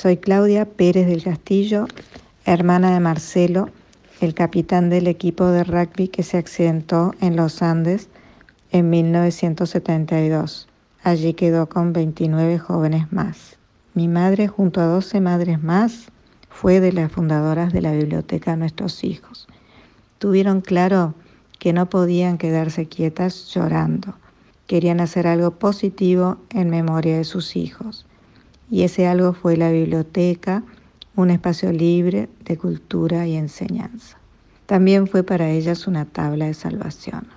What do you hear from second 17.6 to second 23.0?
de la biblioteca Nuestros Hijos. Tuvieron claro que no podían quedarse